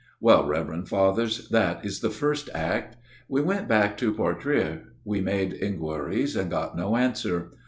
"Well, 0.29 0.47
Reverend 0.47 0.89
Fathers; 0.89 1.47
that 1.49 1.85
is 1.85 1.99
the 1.99 2.09
first 2.09 2.49
Act. 2.55 2.97
We 3.29 3.39
went 3.43 3.67
back 3.67 3.97
to 3.97 4.11
Portrieux: 4.11 4.79
we 5.05 5.21
made 5.21 5.53
inquiries 5.53 6.35
and 6.35 6.49
got 6.49 6.75
no 6.75 6.95
answer. 6.97 7.51